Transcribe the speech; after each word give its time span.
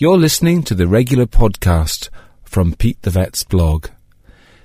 You're 0.00 0.16
listening 0.16 0.62
to 0.62 0.76
the 0.76 0.86
regular 0.86 1.26
podcast 1.26 2.08
from 2.44 2.76
Pete 2.76 3.02
the 3.02 3.10
Vet's 3.10 3.42
blog. 3.42 3.88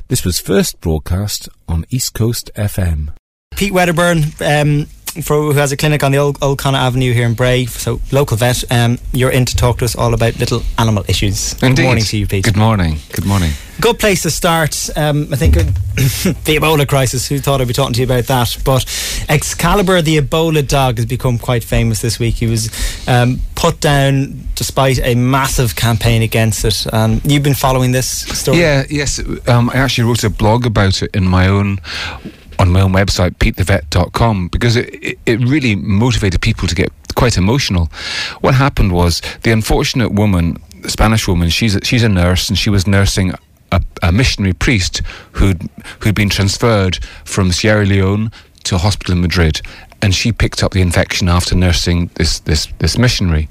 This 0.07 0.23
was 0.23 0.39
first 0.39 0.79
broadcast 0.79 1.49
on 1.67 1.85
East 1.89 2.13
Coast 2.13 2.51
FM. 2.53 3.15
Pete 3.55 3.73
Wedderburn, 3.73 4.25
um, 4.46 4.85
for, 5.21 5.36
who 5.36 5.52
has 5.54 5.71
a 5.71 5.78
clinic 5.78 6.04
on 6.04 6.12
the 6.12 6.18
Old, 6.18 6.38
Old 6.42 6.57
Connaught 6.57 6.81
Avenue 6.81 7.13
here 7.13 7.26
in 7.26 7.33
Bray, 7.33 7.65
so 7.65 8.02
local 8.12 8.38
vet. 8.38 8.63
Um, 8.71 8.97
you're 9.12 9.29
in 9.29 9.46
to 9.46 9.55
talk 9.55 9.78
to 9.79 9.86
us 9.86 9.96
all 9.96 10.13
about 10.13 10.39
little 10.39 10.63
animal 10.78 11.04
issues. 11.08 11.54
Indeed. 11.62 11.76
Good 11.76 11.83
morning 11.83 12.04
to 12.04 12.17
you, 12.17 12.28
Pete. 12.28 12.46
Good 12.46 12.58
morning. 12.58 12.97
Good 13.12 13.26
morning. 13.26 13.51
Good 13.81 13.99
place 13.99 14.22
to 14.23 14.31
start. 14.31 14.90
Um, 14.96 15.28
I 15.31 15.36
think 15.36 15.55
the 15.55 16.58
Ebola 16.58 16.88
crisis. 16.88 17.27
Who 17.27 17.40
thought 17.40 17.62
I'd 17.62 17.68
be 17.68 17.73
talking 17.73 17.94
to 17.94 17.99
you 17.99 18.05
about 18.05 18.26
that? 18.26 18.58
But 18.63 18.84
Excalibur, 19.30 20.02
the 20.02 20.20
Ebola 20.20 20.68
dog, 20.68 20.98
has 20.98 21.05
become 21.05 21.38
quite 21.38 21.64
famous 21.64 22.02
this 22.02 22.20
week. 22.20 22.36
He 22.36 22.48
was 22.48 22.70
um, 23.08 23.40
put 23.55 23.80
down 23.80 24.48
despite 24.55 25.00
a 25.00 25.16
massive 25.16 25.76
campaign 25.76 26.22
against 26.22 26.66
it. 26.66 26.94
Um, 26.94 27.22
you've 27.23 27.44
been 27.44 27.55
following 27.55 27.91
this 27.91 28.08
story. 28.09 28.59
Yeah. 28.59 28.84
Yes. 28.90 29.20
Um, 29.48 29.70
I 29.70 29.77
actually 29.77 30.08
wrote 30.08 30.23
a 30.23 30.30
blog 30.30 30.66
about 30.66 31.02
it 31.02 31.16
in 31.16 31.27
my 31.27 31.48
own 31.48 31.80
on 32.59 32.71
my 32.71 32.81
own 32.81 32.93
website, 32.93 33.35
petethevet.com, 33.38 34.48
because 34.49 34.75
it, 34.75 35.17
it, 35.25 35.39
really 35.39 35.75
motivated 35.75 36.41
people 36.41 36.67
to 36.67 36.76
get 36.76 36.91
quite 37.16 37.38
emotional. 37.38 37.89
What 38.41 38.55
happened 38.55 38.91
was 38.91 39.21
the 39.43 39.52
unfortunate 39.52 40.12
woman, 40.12 40.57
the 40.81 40.89
Spanish 40.89 41.27
woman, 41.27 41.49
she's 41.49 41.76
a, 41.76 41.84
she's 41.84 42.03
a 42.03 42.09
nurse 42.09 42.49
and 42.49 42.57
she 42.57 42.70
was 42.70 42.88
nursing 42.88 43.34
a, 43.71 43.81
a 44.02 44.12
missionary 44.12 44.53
priest 44.53 45.02
who'd 45.34 45.70
who'd 45.99 46.16
been 46.16 46.29
transferred 46.29 47.03
from 47.26 47.52
Sierra 47.52 47.85
Leone 47.85 48.31
to 48.63 48.76
a 48.76 48.77
hospital 48.77 49.13
in 49.13 49.21
Madrid, 49.21 49.62
and 50.01 50.13
she 50.13 50.31
picked 50.31 50.63
up 50.63 50.71
the 50.71 50.81
infection 50.81 51.29
after 51.29 51.55
nursing 51.55 52.09
this 52.15 52.40
this 52.40 52.67
this 52.79 52.98
missionary. 52.98 53.49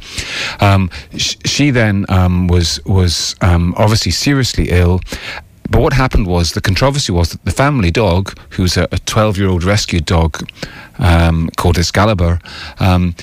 Um, 0.60 0.90
sh- 1.16 1.36
she 1.44 1.70
then 1.70 2.06
um, 2.08 2.46
was 2.46 2.80
was 2.84 3.34
um, 3.40 3.74
obviously 3.76 4.12
seriously 4.12 4.70
ill. 4.70 5.00
But 5.72 5.80
what 5.80 5.94
happened 5.94 6.26
was 6.26 6.52
the 6.52 6.60
controversy 6.60 7.12
was 7.12 7.30
that 7.30 7.42
the 7.46 7.50
family 7.50 7.90
dog, 7.90 8.38
who's 8.50 8.76
a 8.76 8.86
12 8.86 9.38
year 9.38 9.48
old 9.48 9.64
rescued 9.64 10.04
dog 10.04 10.46
um, 10.98 11.48
called 11.56 11.78
Excalibur, 11.78 12.40
um, 12.78 13.14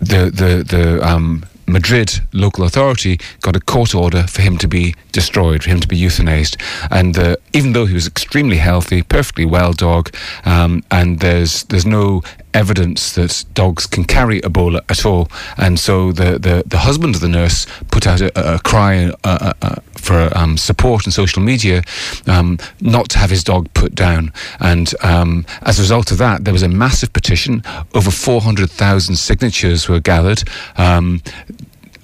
the 0.00 0.28
the 0.28 0.64
the 0.68 1.08
um, 1.08 1.44
Madrid 1.68 2.20
local 2.32 2.64
authority 2.64 3.20
got 3.42 3.54
a 3.54 3.60
court 3.60 3.94
order 3.94 4.26
for 4.26 4.42
him 4.42 4.58
to 4.58 4.66
be 4.66 4.96
destroyed, 5.12 5.62
for 5.62 5.70
him 5.70 5.78
to 5.78 5.86
be 5.86 5.96
euthanized. 5.96 6.60
And 6.90 7.16
uh, 7.16 7.36
even 7.52 7.74
though 7.74 7.86
he 7.86 7.94
was 7.94 8.08
extremely 8.08 8.56
healthy, 8.56 9.02
perfectly 9.02 9.46
well 9.46 9.72
dog, 9.72 10.12
um, 10.44 10.82
and 10.90 11.20
there's 11.20 11.62
there's 11.64 11.86
no 11.86 12.22
evidence 12.54 13.12
that 13.12 13.44
dogs 13.54 13.86
can 13.86 14.04
carry 14.04 14.40
Ebola 14.40 14.80
at 14.88 15.04
all. 15.04 15.28
And 15.56 15.78
so 15.78 16.12
the, 16.12 16.38
the, 16.38 16.62
the 16.66 16.78
husband 16.78 17.14
of 17.14 17.20
the 17.20 17.28
nurse 17.28 17.66
put 17.90 18.06
out 18.06 18.20
a, 18.20 18.54
a 18.54 18.58
cry 18.60 19.12
uh, 19.24 19.52
uh, 19.60 19.74
for 19.96 20.30
um, 20.36 20.56
support 20.56 21.06
on 21.06 21.12
social 21.12 21.42
media 21.42 21.82
um, 22.26 22.58
not 22.80 23.08
to 23.10 23.18
have 23.18 23.30
his 23.30 23.44
dog 23.44 23.72
put 23.74 23.94
down. 23.94 24.32
And 24.60 24.94
um, 25.02 25.44
as 25.62 25.78
a 25.78 25.82
result 25.82 26.10
of 26.10 26.18
that, 26.18 26.44
there 26.44 26.52
was 26.52 26.62
a 26.62 26.68
massive 26.68 27.12
petition. 27.12 27.62
Over 27.94 28.10
400,000 28.10 29.16
signatures 29.16 29.88
were 29.88 30.00
gathered 30.00 30.42
um, 30.76 31.22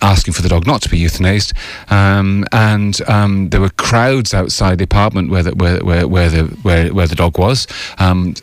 asking 0.03 0.35
for 0.35 0.43
the 0.43 0.49
dog 0.49 0.67
not 0.67 0.83
to 0.83 0.89
be 0.89 0.99
euthanized, 0.99 1.53
um, 1.91 2.45
and 2.53 3.01
um, 3.09 3.51
there 3.51 3.61
were 3.61 3.71
crowds 3.71 4.35
outside 4.35 4.79
the 4.79 4.85
apartment 4.85 5.31
where 5.31 5.43
the, 5.43 5.55
where, 5.55 5.85
where, 5.85 6.07
where 6.09 6.29
the 6.29 6.45
where, 6.63 6.93
where 6.93 7.07
the 7.07 7.15
dog 7.15 7.39
was, 7.39 7.67
um, 7.99 8.35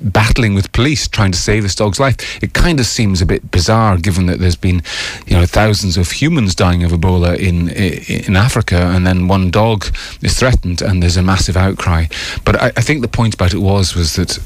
battling 0.00 0.54
with 0.54 0.72
police 0.72 1.08
trying 1.08 1.32
to 1.32 1.38
save 1.38 1.62
this 1.62 1.74
dog's 1.74 1.98
life. 1.98 2.42
It 2.42 2.52
kind 2.52 2.80
of 2.80 2.86
seems 2.86 3.20
a 3.22 3.26
bit 3.26 3.50
bizarre, 3.50 3.96
given 3.98 4.26
that 4.26 4.38
there's 4.38 4.56
been, 4.56 4.82
you 5.26 5.36
know, 5.36 5.46
thousands 5.46 5.96
of 5.96 6.10
humans 6.10 6.54
dying 6.54 6.82
of 6.82 6.92
Ebola 6.92 7.38
in 7.38 7.68
in 7.68 8.36
Africa, 8.36 8.76
and 8.94 9.06
then 9.06 9.28
one 9.28 9.50
dog 9.50 9.86
is 10.22 10.38
threatened, 10.38 10.82
and 10.82 11.02
there's 11.02 11.16
a 11.16 11.22
massive 11.22 11.56
outcry. 11.56 12.06
But 12.44 12.56
I, 12.60 12.66
I 12.76 12.80
think 12.80 13.02
the 13.02 13.08
point 13.08 13.34
about 13.34 13.54
it 13.54 13.58
was 13.58 13.94
was 13.94 14.16
that 14.16 14.38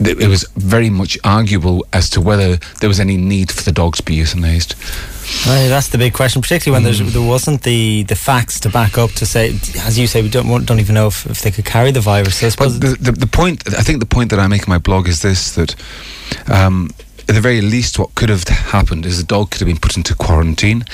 it 0.00 0.28
was 0.28 0.44
very 0.56 0.90
much 0.90 1.18
arguable 1.24 1.84
as 1.92 2.08
to 2.10 2.20
whether 2.20 2.56
there 2.80 2.88
was 2.88 3.00
any 3.00 3.16
need 3.16 3.52
for 3.52 3.62
the 3.62 3.72
dog 3.72 3.96
to 3.96 4.02
be 4.02 4.16
euthanized. 4.16 4.74
That's 5.44 5.88
the 5.88 5.98
big 5.98 6.12
question, 6.12 6.42
particularly 6.42 6.84
when 6.84 6.92
mm. 6.92 7.12
there 7.12 7.22
wasn't 7.22 7.62
the, 7.62 8.02
the 8.04 8.14
facts 8.14 8.60
to 8.60 8.68
back 8.70 8.98
up 8.98 9.10
to 9.12 9.26
say, 9.26 9.50
as 9.80 9.98
you 9.98 10.06
say, 10.06 10.22
we 10.22 10.28
don't 10.28 10.64
don't 10.64 10.80
even 10.80 10.94
know 10.94 11.08
if, 11.08 11.26
if 11.26 11.42
they 11.42 11.50
could 11.50 11.64
carry 11.64 11.90
the 11.90 12.00
virus. 12.00 12.36
So 12.38 12.48
well, 12.58 12.70
the, 12.70 12.96
the, 13.00 13.12
the, 13.12 13.26
point, 13.26 13.66
I 13.74 13.82
think 13.82 14.00
the 14.00 14.06
point 14.06 14.30
that 14.30 14.38
I 14.38 14.46
make 14.46 14.62
in 14.62 14.70
my 14.70 14.78
blog 14.78 15.08
is 15.08 15.22
this 15.22 15.54
that. 15.54 15.74
Um, 16.50 16.90
at 17.26 17.34
the 17.34 17.40
very 17.40 17.62
least, 17.62 17.98
what 17.98 18.14
could 18.16 18.28
have 18.28 18.46
happened 18.46 19.06
is 19.06 19.16
the 19.16 19.24
dog 19.24 19.50
could 19.50 19.60
have 19.60 19.66
been 19.66 19.78
put 19.78 19.96
into 19.96 20.14
quarantine, 20.14 20.84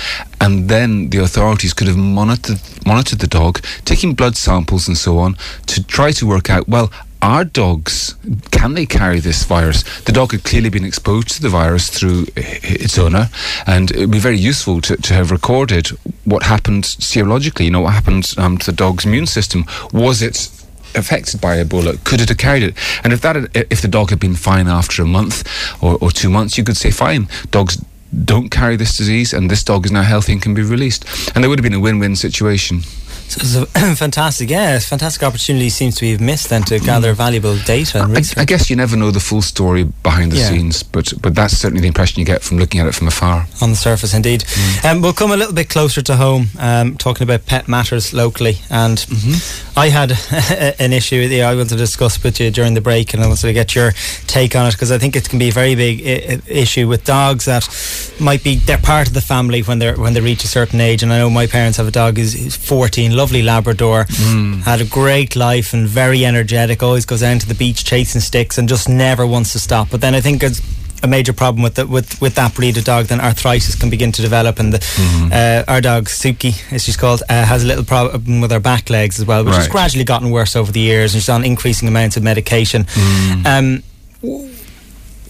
and 0.40 0.68
then 0.68 1.10
the 1.10 1.18
authorities 1.18 1.74
could 1.74 1.88
have 1.88 1.96
monitored 1.96 2.60
monitored 2.86 3.18
the 3.18 3.26
dog, 3.26 3.60
taking 3.84 4.14
blood 4.14 4.36
samples 4.36 4.86
and 4.86 4.96
so 4.96 5.18
on, 5.18 5.36
to 5.66 5.82
try 5.82 6.12
to 6.12 6.26
work 6.28 6.48
out 6.48 6.68
well 6.68 6.92
are 7.22 7.44
dogs 7.44 8.14
can 8.60 8.74
they 8.74 8.84
carry 8.84 9.20
this 9.20 9.44
virus? 9.44 9.82
The 10.02 10.12
dog 10.12 10.32
had 10.32 10.44
clearly 10.44 10.68
been 10.68 10.84
exposed 10.84 11.28
to 11.30 11.42
the 11.42 11.48
virus 11.48 11.88
through 11.88 12.26
its 12.36 12.98
owner, 12.98 13.30
and 13.66 13.90
it 13.90 14.00
would 14.00 14.10
be 14.10 14.18
very 14.18 14.36
useful 14.36 14.82
to, 14.82 14.96
to 14.96 15.14
have 15.14 15.30
recorded 15.30 15.88
what 16.26 16.42
happened 16.42 16.84
serologically. 16.84 17.64
You 17.64 17.70
know 17.70 17.80
what 17.80 17.94
happened 17.94 18.34
um, 18.36 18.58
to 18.58 18.66
the 18.70 18.76
dog's 18.76 19.06
immune 19.06 19.26
system? 19.26 19.64
Was 19.94 20.20
it 20.20 20.50
affected 20.94 21.40
by 21.40 21.56
Ebola? 21.56 22.04
Could 22.04 22.20
it 22.20 22.28
have 22.28 22.36
carried 22.36 22.62
it? 22.62 22.74
And 23.02 23.14
if 23.14 23.22
that 23.22 23.36
had, 23.36 23.50
if 23.54 23.80
the 23.80 23.88
dog 23.88 24.10
had 24.10 24.20
been 24.20 24.34
fine 24.34 24.68
after 24.68 25.02
a 25.02 25.06
month 25.06 25.48
or, 25.82 25.96
or 26.02 26.10
two 26.10 26.28
months, 26.28 26.58
you 26.58 26.64
could 26.64 26.76
say 26.76 26.90
fine. 26.90 27.28
Dogs 27.50 27.82
don't 28.24 28.50
carry 28.50 28.76
this 28.76 28.96
disease, 28.96 29.32
and 29.32 29.50
this 29.50 29.64
dog 29.64 29.86
is 29.86 29.92
now 29.92 30.02
healthy 30.02 30.32
and 30.32 30.42
can 30.42 30.52
be 30.52 30.62
released. 30.62 31.06
And 31.34 31.42
there 31.42 31.48
would 31.48 31.58
have 31.58 31.64
been 31.64 31.74
a 31.74 31.80
win-win 31.80 32.16
situation. 32.16 32.82
So 33.30 33.62
it's 33.62 33.76
a 33.76 33.96
fantastic, 33.96 34.50
yeah, 34.50 34.74
a 34.74 34.80
fantastic 34.80 35.22
opportunity 35.22 35.68
seems 35.68 35.94
to 35.96 36.00
be 36.00 36.18
missed 36.18 36.48
then 36.48 36.64
to 36.64 36.80
gather 36.80 37.12
valuable 37.12 37.56
data 37.58 38.02
and 38.02 38.16
research. 38.16 38.38
I, 38.38 38.42
I, 38.42 38.44
guess 38.44 38.68
you 38.68 38.74
never 38.74 38.96
know 38.96 39.12
the 39.12 39.20
full 39.20 39.40
story 39.40 39.84
behind 39.84 40.32
the 40.32 40.38
yeah. 40.38 40.48
scenes, 40.48 40.82
but 40.82 41.12
but 41.22 41.36
that's 41.36 41.56
certainly 41.56 41.80
the 41.80 41.86
impression 41.86 42.18
you 42.18 42.26
get 42.26 42.42
from 42.42 42.58
looking 42.58 42.80
at 42.80 42.88
it 42.88 42.94
from 42.96 43.06
afar. 43.06 43.46
On 43.62 43.70
the 43.70 43.76
surface, 43.76 44.14
indeed. 44.14 44.40
Mm. 44.40 44.84
Um, 44.84 45.00
we'll 45.00 45.12
come 45.12 45.30
a 45.30 45.36
little 45.36 45.54
bit 45.54 45.68
closer 45.68 46.02
to 46.02 46.16
home, 46.16 46.48
um, 46.58 46.96
talking 46.96 47.22
about 47.22 47.46
pet 47.46 47.68
matters 47.68 48.12
locally. 48.12 48.56
And 48.68 48.98
mm-hmm. 48.98 49.78
I 49.78 49.90
had 49.90 50.10
an 50.80 50.92
issue 50.92 51.28
that 51.28 51.42
I 51.42 51.54
wanted 51.54 51.68
to 51.68 51.76
discuss 51.76 52.20
with 52.24 52.40
you 52.40 52.50
during 52.50 52.74
the 52.74 52.80
break, 52.80 53.14
and 53.14 53.22
I 53.22 53.28
wanted 53.28 53.42
to 53.42 53.52
get 53.52 53.76
your 53.76 53.92
take 54.26 54.56
on 54.56 54.66
it 54.66 54.72
because 54.72 54.90
I 54.90 54.98
think 54.98 55.14
it 55.14 55.28
can 55.28 55.38
be 55.38 55.50
a 55.50 55.52
very 55.52 55.76
big 55.76 56.00
I- 56.00 56.42
issue 56.50 56.88
with 56.88 57.04
dogs 57.04 57.44
that 57.44 57.68
might 58.20 58.42
be 58.42 58.56
they're 58.56 58.76
part 58.76 59.06
of 59.06 59.14
the 59.14 59.20
family 59.20 59.62
when 59.62 59.78
they're 59.78 59.96
when 59.96 60.14
they 60.14 60.20
reach 60.20 60.42
a 60.42 60.48
certain 60.48 60.80
age. 60.80 61.04
And 61.04 61.12
I 61.12 61.18
know 61.18 61.30
my 61.30 61.46
parents 61.46 61.78
have 61.78 61.86
a 61.86 61.92
dog 61.92 62.16
who's 62.16 62.56
14 62.56 63.19
lovely 63.20 63.42
Labrador. 63.42 64.04
Mm. 64.04 64.62
Had 64.62 64.80
a 64.80 64.86
great 64.86 65.36
life 65.36 65.74
and 65.74 65.86
very 65.86 66.24
energetic. 66.24 66.82
Always 66.82 67.04
goes 67.04 67.20
down 67.20 67.38
to 67.40 67.46
the 67.46 67.54
beach 67.54 67.84
chasing 67.84 68.22
sticks 68.22 68.56
and 68.56 68.66
just 68.66 68.88
never 68.88 69.26
wants 69.26 69.52
to 69.52 69.58
stop. 69.58 69.90
But 69.90 70.00
then 70.00 70.14
I 70.14 70.22
think 70.22 70.42
it's 70.42 70.62
a 71.02 71.06
major 71.06 71.34
problem 71.34 71.62
with 71.62 71.74
the, 71.74 71.86
with 71.86 72.18
with 72.22 72.34
that 72.36 72.54
breed 72.54 72.78
of 72.78 72.84
dog. 72.84 73.06
Then 73.06 73.20
arthritis 73.20 73.74
can 73.74 73.90
begin 73.90 74.10
to 74.12 74.22
develop, 74.22 74.58
and 74.58 74.72
the, 74.72 74.78
mm-hmm. 74.78 75.32
uh, 75.32 75.72
our 75.72 75.82
dog 75.82 76.06
Suki, 76.06 76.54
as 76.72 76.82
she's 76.84 76.96
called, 76.96 77.22
uh, 77.28 77.44
has 77.44 77.62
a 77.62 77.66
little 77.66 77.84
problem 77.84 78.40
with 78.40 78.52
her 78.52 78.60
back 78.60 78.88
legs 78.88 79.20
as 79.20 79.26
well, 79.26 79.44
which 79.44 79.52
right. 79.52 79.58
has 79.58 79.68
gradually 79.68 80.04
gotten 80.04 80.30
worse 80.30 80.56
over 80.56 80.72
the 80.72 80.80
years, 80.80 81.12
and 81.12 81.22
she's 81.22 81.28
on 81.28 81.44
increasing 81.44 81.88
amounts 81.88 82.16
of 82.16 82.22
medication. 82.22 82.84
Mm. 82.84 83.46
Um, 83.46 83.82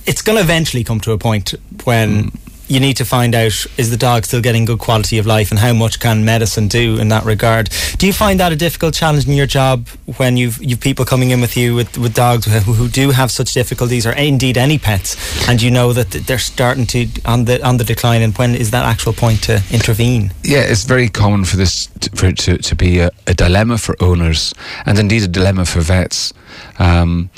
it's 0.07 0.23
going 0.23 0.37
to 0.39 0.45
eventually 0.45 0.85
come 0.85 1.01
to 1.01 1.11
a 1.11 1.19
point 1.19 1.55
when. 1.85 2.31
Mm 2.31 2.47
you 2.71 2.79
need 2.79 2.97
to 2.97 3.05
find 3.05 3.35
out 3.35 3.67
is 3.77 3.91
the 3.91 3.97
dog 3.97 4.25
still 4.25 4.41
getting 4.41 4.65
good 4.65 4.79
quality 4.79 5.19
of 5.19 5.27
life 5.27 5.51
and 5.51 5.59
how 5.59 5.73
much 5.73 5.99
can 5.99 6.25
medicine 6.25 6.69
do 6.69 6.99
in 6.99 7.09
that 7.09 7.25
regard. 7.25 7.69
Do 7.99 8.07
you 8.07 8.13
find 8.13 8.39
that 8.39 8.53
a 8.53 8.57
difficult 8.57 8.95
challenge 8.95 9.27
in 9.27 9.35
your 9.35 9.47
job 9.47 9.89
when 10.19 10.37
you've 10.37 10.63
you've 10.63 10.81
people 10.81 11.05
coming 11.05 11.31
in 11.31 11.41
with 11.41 11.57
you 11.57 11.75
with, 11.75 11.99
with 11.99 12.15
dogs 12.15 12.47
who, 12.47 12.73
who 12.73 12.89
do 12.89 13.11
have 13.11 13.33
such 13.33 13.53
difficulties 13.53 14.07
or 14.07 14.13
indeed 14.13 14.57
any 14.57 14.79
pets 14.79 15.17
and 15.49 15.61
you 15.61 15.71
know 15.71 15.93
that 15.93 16.11
they're 16.11 16.39
starting 16.39 16.87
to 16.87 17.09
on 17.25 17.45
the 17.45 17.61
on 17.67 17.79
the 17.79 17.85
decline 17.85 18.23
and 18.23 18.39
when 18.39 18.55
is 18.55 18.71
that 18.71 18.85
actual 18.85 19.13
point 19.13 19.43
to 19.43 19.61
intervene? 19.73 20.33
Yeah, 20.45 20.61
it's 20.61 20.85
very 20.85 21.09
common 21.09 21.45
for 21.45 21.57
this 21.57 21.87
to, 21.87 22.11
for 22.11 22.31
to, 22.31 22.59
to 22.59 22.77
be 22.77 23.01
a, 23.01 23.11
a 23.27 23.35
dilemma 23.35 23.79
for 23.79 23.97
owners 24.01 24.55
and 24.87 24.97
indeed 24.97 25.25
a 25.25 25.29
dilemma 25.29 25.65
for 25.65 25.81
vets. 25.81 26.33
Um, 26.79 27.31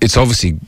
it's 0.00 0.16
obviously 0.16 0.58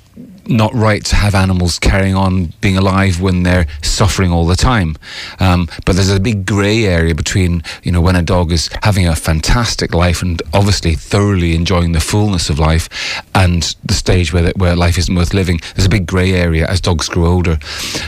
not 0.48 0.72
right 0.74 1.04
to 1.04 1.16
have 1.16 1.34
animals 1.34 1.78
carrying 1.78 2.14
on 2.14 2.52
being 2.60 2.76
alive 2.76 3.20
when 3.20 3.42
they're 3.42 3.66
suffering 3.82 4.32
all 4.32 4.46
the 4.46 4.56
time. 4.56 4.96
Um, 5.38 5.68
but 5.84 5.94
there's 5.94 6.10
a 6.10 6.20
big 6.20 6.46
grey 6.46 6.84
area 6.84 7.14
between, 7.14 7.62
you 7.82 7.92
know, 7.92 8.00
when 8.00 8.16
a 8.16 8.22
dog 8.22 8.52
is 8.52 8.70
having 8.82 9.06
a 9.06 9.14
fantastic 9.14 9.94
life 9.94 10.22
and 10.22 10.40
obviously 10.52 10.94
thoroughly 10.94 11.54
enjoying 11.54 11.92
the 11.92 12.00
fullness 12.00 12.50
of 12.50 12.58
life 12.58 12.88
and 13.34 13.76
the 13.84 13.94
stage 13.94 14.32
where, 14.32 14.42
the, 14.42 14.52
where 14.56 14.74
life 14.74 14.98
isn't 14.98 15.14
worth 15.14 15.34
living. 15.34 15.60
There's 15.74 15.86
a 15.86 15.90
big 15.90 16.06
grey 16.06 16.32
area 16.32 16.66
as 16.66 16.80
dogs 16.80 17.08
grow 17.08 17.26
older. 17.26 17.58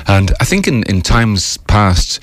And 0.06 0.32
I 0.40 0.44
think 0.44 0.66
in, 0.66 0.82
in 0.84 1.02
times 1.02 1.58
past, 1.58 2.20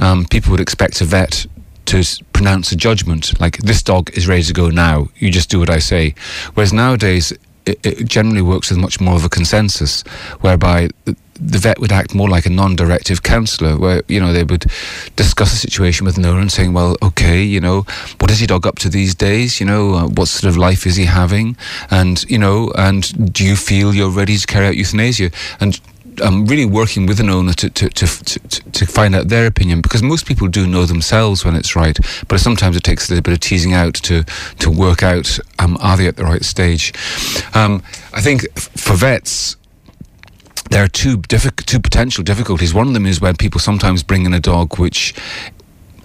um, 0.00 0.26
people 0.26 0.50
would 0.50 0.60
expect 0.60 1.00
a 1.00 1.04
vet 1.04 1.46
to 1.86 2.04
pronounce 2.32 2.70
a 2.70 2.76
judgment 2.76 3.38
like 3.40 3.58
this 3.58 3.82
dog 3.82 4.10
is 4.16 4.28
ready 4.28 4.44
to 4.44 4.52
go 4.52 4.70
now 4.70 5.08
you 5.16 5.28
just 5.28 5.50
do 5.50 5.58
what 5.58 5.68
i 5.68 5.78
say 5.80 6.14
whereas 6.54 6.72
nowadays 6.72 7.32
it, 7.66 7.78
it 7.84 8.04
generally 8.06 8.42
works 8.42 8.70
with 8.70 8.78
much 8.78 9.00
more 9.00 9.14
of 9.14 9.24
a 9.24 9.28
consensus, 9.28 10.02
whereby 10.40 10.88
the 11.40 11.58
vet 11.58 11.78
would 11.78 11.92
act 11.92 12.14
more 12.14 12.28
like 12.28 12.44
a 12.44 12.50
non-directive 12.50 13.22
counsellor, 13.22 13.78
where 13.78 14.02
you 14.08 14.20
know 14.20 14.32
they 14.32 14.44
would 14.44 14.66
discuss 15.16 15.52
a 15.52 15.56
situation 15.56 16.04
with 16.04 16.18
owner 16.18 16.40
and 16.40 16.52
saying, 16.52 16.72
"Well, 16.72 16.96
okay, 17.02 17.42
you 17.42 17.60
know, 17.60 17.86
what 18.18 18.30
is 18.30 18.40
your 18.40 18.48
dog 18.48 18.66
up 18.66 18.78
to 18.80 18.88
these 18.88 19.14
days? 19.14 19.60
You 19.60 19.66
know, 19.66 19.94
uh, 19.94 20.08
what 20.08 20.28
sort 20.28 20.50
of 20.50 20.56
life 20.56 20.86
is 20.86 20.96
he 20.96 21.06
having? 21.06 21.56
And 21.90 22.22
you 22.30 22.38
know, 22.38 22.70
and 22.76 23.32
do 23.32 23.44
you 23.44 23.56
feel 23.56 23.94
you're 23.94 24.10
ready 24.10 24.36
to 24.36 24.46
carry 24.46 24.66
out 24.66 24.76
euthanasia?" 24.76 25.30
And 25.60 25.80
um, 26.22 26.46
really 26.46 26.66
working 26.66 27.06
with 27.06 27.20
an 27.20 27.30
owner 27.30 27.52
to, 27.54 27.70
to, 27.70 27.88
to, 27.88 28.08
to, 28.72 28.86
find 28.86 29.14
out 29.14 29.28
their 29.28 29.46
opinion 29.46 29.80
because 29.80 30.02
most 30.02 30.26
people 30.26 30.48
do 30.48 30.66
know 30.66 30.84
themselves 30.84 31.44
when 31.44 31.54
it's 31.54 31.76
right, 31.76 31.98
but 32.28 32.40
sometimes 32.40 32.76
it 32.76 32.82
takes 32.82 33.08
a 33.08 33.12
little 33.12 33.22
bit 33.22 33.34
of 33.34 33.40
teasing 33.40 33.72
out 33.72 33.94
to, 33.94 34.24
to 34.58 34.70
work 34.70 35.02
out 35.02 35.38
um, 35.58 35.76
are 35.80 35.96
they 35.96 36.06
at 36.06 36.16
the 36.16 36.24
right 36.24 36.44
stage. 36.44 36.92
Um, 37.54 37.82
I 38.12 38.20
think 38.20 38.50
for 38.58 38.94
vets, 38.94 39.56
there 40.70 40.84
are 40.84 40.88
two 40.88 41.18
diffi- 41.18 41.64
two 41.66 41.80
potential 41.80 42.22
difficulties. 42.24 42.72
One 42.72 42.86
of 42.86 42.94
them 42.94 43.06
is 43.06 43.20
when 43.20 43.36
people 43.36 43.60
sometimes 43.60 44.02
bring 44.02 44.24
in 44.24 44.32
a 44.32 44.40
dog 44.40 44.78
which 44.78 45.14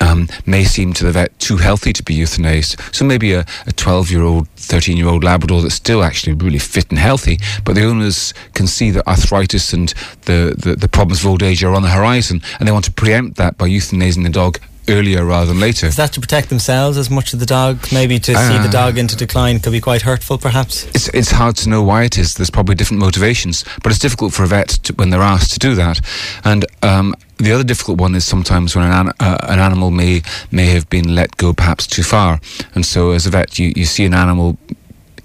um, 0.01 0.27
may 0.45 0.63
seem 0.63 0.93
to 0.93 1.05
the 1.05 1.11
vet 1.11 1.37
too 1.39 1.57
healthy 1.57 1.93
to 1.93 2.03
be 2.03 2.15
euthanized. 2.15 2.79
So 2.93 3.05
maybe 3.05 3.33
a 3.33 3.45
12 3.75 4.11
year 4.11 4.23
old, 4.23 4.47
13 4.57 4.97
year 4.97 5.07
old 5.07 5.23
Labrador 5.23 5.61
that's 5.61 5.75
still 5.75 6.03
actually 6.03 6.33
really 6.33 6.59
fit 6.59 6.89
and 6.89 6.99
healthy, 6.99 7.39
but 7.63 7.75
the 7.75 7.85
owners 7.85 8.33
can 8.53 8.67
see 8.67 8.91
that 8.91 9.07
arthritis 9.07 9.73
and 9.73 9.89
the, 10.23 10.55
the, 10.57 10.75
the 10.75 10.87
problems 10.87 11.21
of 11.21 11.27
old 11.27 11.43
age 11.43 11.63
are 11.63 11.73
on 11.73 11.81
the 11.81 11.89
horizon 11.89 12.41
and 12.59 12.67
they 12.67 12.71
want 12.71 12.85
to 12.85 12.91
preempt 12.91 13.37
that 13.37 13.57
by 13.57 13.67
euthanizing 13.67 14.23
the 14.23 14.29
dog 14.29 14.59
earlier 14.87 15.25
rather 15.25 15.47
than 15.47 15.59
later. 15.59 15.87
Is 15.87 15.95
that 15.95 16.13
to 16.13 16.21
protect 16.21 16.49
themselves 16.49 16.97
as 16.97 17.09
much 17.09 17.33
as 17.33 17.39
the 17.39 17.45
dog? 17.45 17.79
Maybe 17.91 18.19
to 18.19 18.33
uh, 18.33 18.47
see 18.47 18.57
the 18.57 18.69
ah. 18.69 18.85
dog 18.85 18.97
into 18.97 19.15
decline 19.15 19.59
could 19.59 19.71
be 19.71 19.81
quite 19.81 20.03
hurtful, 20.03 20.37
perhaps? 20.37 20.85
It's, 20.87 21.07
it's 21.09 21.31
hard 21.31 21.55
to 21.57 21.69
know 21.69 21.81
why 21.83 22.03
it 22.03 22.17
is. 22.17 22.35
There's 22.35 22.49
probably 22.49 22.75
different 22.75 23.01
motivations, 23.01 23.65
but 23.83 23.91
it's 23.91 23.99
difficult 23.99 24.33
for 24.33 24.43
a 24.43 24.47
vet 24.47 24.69
to, 24.83 24.93
when 24.93 25.09
they're 25.09 25.21
asked 25.21 25.53
to 25.53 25.59
do 25.59 25.75
that. 25.75 26.01
And 26.43 26.65
um, 26.83 27.15
the 27.37 27.51
other 27.51 27.63
difficult 27.63 27.99
one 27.99 28.15
is 28.15 28.25
sometimes 28.25 28.75
when 28.75 28.85
an, 28.85 29.11
uh, 29.19 29.37
an 29.43 29.59
animal 29.59 29.91
may 29.91 30.21
may 30.51 30.67
have 30.67 30.89
been 30.89 31.15
let 31.15 31.35
go 31.37 31.53
perhaps 31.53 31.87
too 31.87 32.03
far, 32.03 32.39
and 32.73 32.85
so 32.85 33.11
as 33.11 33.25
a 33.25 33.29
vet, 33.29 33.59
you, 33.59 33.73
you 33.75 33.85
see 33.85 34.05
an 34.05 34.13
animal 34.13 34.57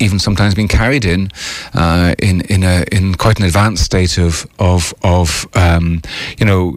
even 0.01 0.19
sometimes 0.19 0.55
being 0.55 0.69
carried 0.69 1.05
in 1.05 1.31
uh, 1.75 2.15
in 2.19 2.41
in 2.43 2.63
a 2.63 2.85
in 2.91 3.15
quite 3.15 3.39
an 3.39 3.47
advanced 3.47 3.85
state 3.85 4.19
of 4.19 4.47
of 4.59 4.93
of 5.03 5.47
um, 5.55 6.03
you 6.39 6.47
know 6.47 6.77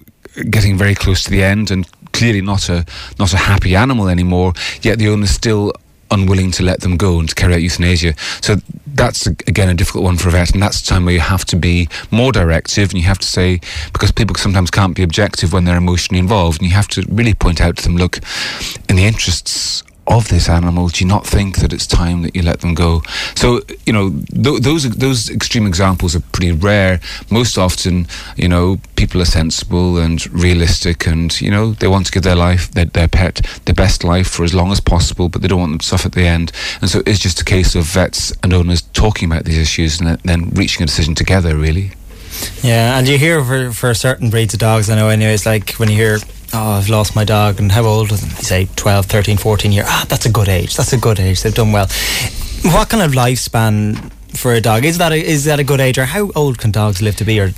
getting 0.49 0.77
very 0.77 0.95
close 0.95 1.23
to 1.23 1.31
the 1.31 1.43
end 1.43 1.71
and 1.71 1.87
clearly 2.11 2.41
not 2.41 2.69
a 2.69 2.85
not 3.19 3.33
a 3.33 3.37
happy 3.37 3.75
animal 3.75 4.07
anymore. 4.07 4.53
Yet 4.81 4.99
the 4.99 5.09
owner 5.09 5.27
still 5.27 5.73
unwilling 6.13 6.51
to 6.51 6.63
let 6.63 6.81
them 6.81 6.97
go 6.97 7.19
and 7.19 7.27
to 7.29 7.35
carry 7.35 7.53
out 7.53 7.61
euthanasia. 7.61 8.13
So 8.41 8.57
that's 8.85 9.25
again 9.25 9.69
a 9.69 9.73
difficult 9.73 10.03
one 10.03 10.17
for 10.17 10.29
a 10.29 10.31
vet, 10.31 10.53
and 10.53 10.61
that's 10.61 10.81
the 10.81 10.87
time 10.87 11.05
where 11.05 11.13
you 11.13 11.19
have 11.19 11.45
to 11.45 11.55
be 11.55 11.89
more 12.11 12.31
directive, 12.31 12.89
and 12.89 12.99
you 12.99 13.07
have 13.07 13.19
to 13.19 13.27
say 13.27 13.59
because 13.91 14.11
people 14.11 14.35
sometimes 14.35 14.71
can't 14.71 14.95
be 14.95 15.03
objective 15.03 15.51
when 15.53 15.65
they're 15.65 15.77
emotionally 15.77 16.19
involved, 16.19 16.61
and 16.61 16.69
you 16.69 16.75
have 16.75 16.87
to 16.89 17.03
really 17.09 17.33
point 17.33 17.59
out 17.59 17.77
to 17.77 17.83
them, 17.83 17.97
look, 17.97 18.19
in 18.89 18.95
the 18.95 19.05
interests 19.05 19.83
of 20.07 20.27
this 20.27 20.49
animal, 20.49 20.89
do 20.89 21.03
you 21.03 21.07
not 21.07 21.25
think 21.25 21.57
that 21.57 21.71
it's 21.73 21.87
time 21.87 22.23
that 22.23 22.35
you 22.35 22.41
let 22.41 22.61
them 22.61 22.73
go? 22.73 23.01
So 23.35 23.61
you 23.85 23.93
know 23.93 24.09
th- 24.31 24.61
those 24.61 24.89
those 24.89 25.29
extreme 25.29 25.65
examples 25.65 26.15
are 26.15 26.19
pretty 26.19 26.51
rare. 26.51 26.99
Most 27.29 27.57
often, 27.57 28.07
you 28.35 28.47
know, 28.47 28.79
people 28.95 29.21
are 29.21 29.25
sensible 29.25 29.97
and 29.97 30.25
realistic, 30.33 31.07
and 31.07 31.39
you 31.41 31.51
know 31.51 31.73
they 31.73 31.87
want 31.87 32.05
to 32.07 32.11
give 32.11 32.23
their 32.23 32.35
life, 32.35 32.71
their, 32.71 32.85
their 32.85 33.07
pet, 33.07 33.41
their 33.65 33.75
best 33.75 34.03
life 34.03 34.27
for 34.27 34.43
as 34.43 34.53
long 34.53 34.71
as 34.71 34.79
possible, 34.79 35.29
but 35.29 35.41
they 35.41 35.47
don't 35.47 35.59
want 35.59 35.71
them 35.71 35.79
to 35.79 35.85
suffer 35.85 36.07
at 36.07 36.13
the 36.13 36.27
end. 36.27 36.51
And 36.81 36.89
so 36.89 37.01
it's 37.05 37.19
just 37.19 37.41
a 37.41 37.45
case 37.45 37.75
of 37.75 37.85
vets 37.85 38.33
and 38.43 38.53
owners 38.53 38.81
talking 38.81 39.31
about 39.31 39.45
these 39.45 39.57
issues 39.57 39.99
and 39.99 40.19
then 40.19 40.49
reaching 40.49 40.83
a 40.83 40.85
decision 40.85 41.15
together, 41.15 41.55
really. 41.55 41.91
Yeah, 42.61 42.97
and 42.97 43.07
you 43.07 43.17
hear 43.17 43.43
for, 43.43 43.71
for 43.71 43.93
certain 43.93 44.29
breeds 44.29 44.53
of 44.53 44.59
dogs, 44.59 44.89
I 44.89 44.95
know 44.95 45.09
anyways, 45.09 45.45
like 45.45 45.73
when 45.73 45.89
you 45.89 45.95
hear 45.95 46.19
oh, 46.53 46.71
I've 46.71 46.89
lost 46.89 47.15
my 47.15 47.23
dog, 47.23 47.59
and 47.59 47.71
how 47.71 47.83
old 47.83 48.11
was 48.11 48.21
he? 48.21 48.29
Say 48.29 48.67
12, 48.75 49.05
13, 49.05 49.37
14 49.37 49.71
years. 49.71 49.85
Ah, 49.89 50.05
that's 50.07 50.25
a 50.25 50.31
good 50.31 50.49
age. 50.49 50.75
That's 50.75 50.93
a 50.93 50.97
good 50.97 51.19
age. 51.19 51.41
They've 51.41 51.53
done 51.53 51.71
well. 51.71 51.87
What 52.63 52.89
kind 52.89 53.03
of 53.03 53.11
lifespan 53.11 54.11
for 54.37 54.53
a 54.53 54.61
dog 54.61 54.85
is 54.85 54.97
that 54.97 55.11
a, 55.11 55.15
is 55.15 55.45
that 55.45 55.59
a 55.59 55.63
good 55.63 55.79
age, 55.79 55.97
or 55.97 56.05
how 56.05 56.31
old 56.35 56.57
can 56.57 56.71
dogs 56.71 57.01
live 57.01 57.15
to 57.17 57.25
be, 57.25 57.39
or 57.39 57.51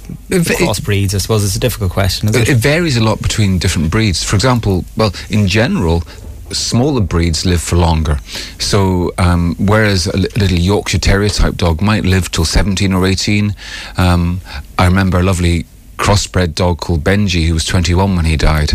cross 0.57 0.79
breeds? 0.79 1.13
I 1.13 1.19
suppose 1.19 1.43
it's 1.43 1.55
a 1.55 1.59
difficult 1.59 1.91
question. 1.91 2.29
It? 2.29 2.49
it 2.49 2.57
varies 2.57 2.97
a 2.97 3.03
lot 3.03 3.21
between 3.21 3.59
different 3.59 3.91
breeds. 3.91 4.23
For 4.23 4.35
example, 4.35 4.85
well, 4.97 5.13
in 5.29 5.47
general, 5.47 6.03
smaller 6.51 7.01
breeds 7.01 7.45
live 7.45 7.61
for 7.61 7.75
longer. 7.75 8.19
So, 8.59 9.11
um, 9.17 9.55
whereas 9.59 10.07
a 10.07 10.17
little 10.17 10.57
Yorkshire 10.57 10.99
Terrier 10.99 11.29
type 11.29 11.55
dog 11.55 11.81
might 11.81 12.05
live 12.05 12.31
till 12.31 12.45
17 12.45 12.93
or 12.93 13.05
18, 13.05 13.55
um, 13.97 14.41
I 14.77 14.85
remember 14.85 15.19
a 15.19 15.23
lovely 15.23 15.65
crossbred 15.97 16.55
dog 16.55 16.79
called 16.79 17.03
Benji 17.03 17.47
who 17.47 17.53
was 17.53 17.65
21 17.65 18.15
when 18.15 18.25
he 18.25 18.37
died. 18.37 18.73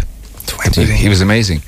20. 0.50 0.84
He 0.86 1.08
was 1.08 1.20
amazing. 1.20 1.62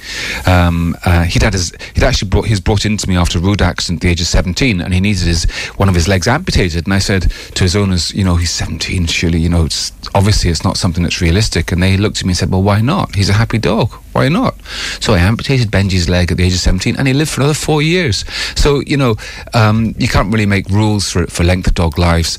Um, 0.46 0.96
uh, 1.04 1.22
he'd 1.22 1.42
had 1.42 1.52
his, 1.52 1.72
he'd 1.94 2.02
actually 2.02 2.28
brought, 2.28 2.46
he 2.46 2.52
was 2.52 2.60
brought 2.60 2.84
into 2.84 3.08
me 3.08 3.16
after 3.16 3.38
a 3.38 3.40
road 3.40 3.62
accident 3.62 3.98
at 3.98 4.02
the 4.02 4.08
age 4.08 4.20
of 4.20 4.26
17 4.26 4.80
and 4.80 4.92
he 4.92 5.00
needed 5.00 5.22
his, 5.22 5.44
one 5.76 5.88
of 5.88 5.94
his 5.94 6.08
legs 6.08 6.26
amputated. 6.26 6.86
And 6.86 6.94
I 6.94 6.98
said 6.98 7.30
to 7.30 7.64
his 7.64 7.76
owners, 7.76 8.12
you 8.12 8.24
know, 8.24 8.36
he's 8.36 8.50
17, 8.50 9.06
surely, 9.06 9.38
you 9.38 9.48
know, 9.48 9.64
it's, 9.64 9.92
obviously 10.14 10.50
it's 10.50 10.64
not 10.64 10.76
something 10.76 11.04
that's 11.04 11.20
realistic. 11.20 11.70
And 11.70 11.82
they 11.82 11.96
looked 11.96 12.18
at 12.18 12.24
me 12.24 12.30
and 12.30 12.36
said, 12.36 12.50
well, 12.50 12.62
why 12.62 12.80
not? 12.80 13.14
He's 13.14 13.28
a 13.28 13.34
happy 13.34 13.58
dog. 13.58 13.92
Why 14.12 14.28
not? 14.28 14.60
So 15.00 15.14
I 15.14 15.18
amputated 15.18 15.70
Benji's 15.70 16.08
leg 16.08 16.32
at 16.32 16.38
the 16.38 16.44
age 16.44 16.54
of 16.54 16.58
17 16.58 16.96
and 16.96 17.06
he 17.06 17.14
lived 17.14 17.30
for 17.30 17.40
another 17.40 17.54
four 17.54 17.82
years. 17.82 18.24
So, 18.56 18.80
you 18.80 18.96
know, 18.96 19.16
um, 19.54 19.94
you 19.96 20.08
can't 20.08 20.32
really 20.32 20.46
make 20.46 20.68
rules 20.68 21.10
for, 21.10 21.26
for 21.28 21.44
length 21.44 21.68
of 21.68 21.74
dog 21.74 21.98
lives. 21.98 22.38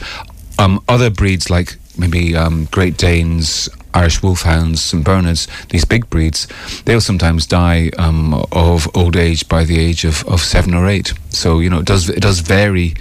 Um, 0.59 0.83
other 0.89 1.09
breeds 1.09 1.49
like 1.49 1.77
maybe 1.97 2.35
um, 2.35 2.65
Great 2.65 2.97
Danes, 2.97 3.69
Irish 3.93 4.21
Wolfhounds, 4.21 4.81
St 4.81 5.03
Bernards, 5.03 5.47
these 5.69 5.85
big 5.85 6.09
breeds, 6.09 6.47
they'll 6.85 7.01
sometimes 7.01 7.45
die 7.45 7.91
um, 7.97 8.33
of 8.51 8.89
old 8.95 9.15
age 9.15 9.47
by 9.47 9.63
the 9.63 9.79
age 9.79 10.05
of, 10.05 10.23
of 10.27 10.41
seven 10.41 10.73
or 10.73 10.87
eight. 10.87 11.13
So 11.29 11.59
you 11.59 11.69
know 11.69 11.79
it 11.79 11.85
does 11.85 12.09
it 12.09 12.21
does 12.21 12.39
vary 12.39 12.95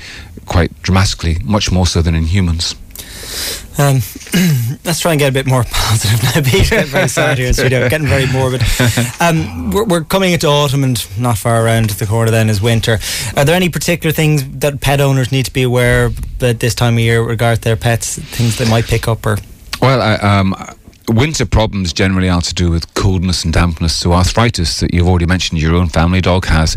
quite 0.46 0.82
dramatically, 0.82 1.38
much 1.44 1.70
more 1.70 1.86
so 1.86 2.02
than 2.02 2.14
in 2.14 2.24
humans. 2.24 2.74
Um, 3.78 4.00
let's 4.84 5.00
try 5.00 5.12
and 5.12 5.18
get 5.18 5.30
a 5.30 5.32
bit 5.32 5.46
more 5.46 5.64
positive 5.70 6.22
now. 6.22 6.42
Pete, 6.42 6.68
getting 6.68 6.90
very 6.90 7.08
sad 7.20 7.38
here 7.38 7.48
in 7.48 7.54
studio, 7.54 7.88
getting 7.88 8.06
very 8.06 8.26
morbid. 8.26 8.62
Um, 9.20 9.70
we're, 9.70 9.84
we're, 9.84 10.04
coming 10.04 10.32
into 10.32 10.48
autumn 10.48 10.82
and 10.82 11.06
not 11.18 11.38
far 11.38 11.64
around 11.64 11.90
the 11.90 12.06
corner 12.06 12.30
then 12.30 12.50
is 12.50 12.60
winter. 12.60 12.98
Are 13.36 13.44
there 13.44 13.54
any 13.54 13.68
particular 13.68 14.12
things 14.12 14.44
that 14.58 14.80
pet 14.80 15.00
owners 15.00 15.30
need 15.30 15.44
to 15.44 15.52
be 15.52 15.62
aware 15.62 16.06
of 16.06 16.42
at 16.42 16.58
this 16.58 16.74
time 16.74 16.94
of 16.94 17.00
year 17.00 17.22
regard 17.22 17.62
their 17.62 17.76
pets, 17.76 18.18
things 18.18 18.58
they 18.58 18.68
might 18.68 18.86
pick 18.86 19.06
up 19.06 19.24
or? 19.24 19.38
Well, 19.80 20.02
I, 20.02 20.14
um, 20.16 20.54
winter 21.12 21.46
problems 21.46 21.92
generally 21.92 22.28
are 22.28 22.42
to 22.42 22.54
do 22.54 22.70
with 22.70 22.92
coldness 22.94 23.44
and 23.44 23.52
dampness. 23.52 23.96
So 23.96 24.12
arthritis 24.12 24.80
that 24.80 24.94
you've 24.94 25.08
already 25.08 25.26
mentioned 25.26 25.60
your 25.60 25.74
own 25.74 25.88
family 25.88 26.20
dog 26.20 26.46
has 26.46 26.76